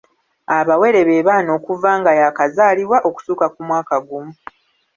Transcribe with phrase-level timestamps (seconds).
[0.57, 4.33] Abawere be baana okuva nga y'akazaalibwa okutuuka ku mwaka gumu.